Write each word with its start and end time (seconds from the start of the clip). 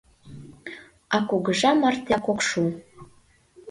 А 1.15 1.17
кугыжа 1.29 1.71
мартеак 1.81 2.25
ок 2.31 2.39
шу. 2.47 2.63